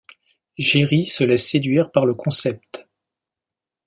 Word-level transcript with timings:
Jerry 0.57 1.03
se 1.03 1.23
laisse 1.23 1.51
séduire 1.51 1.91
par 1.91 2.07
le 2.07 2.15
concept. 2.15 2.87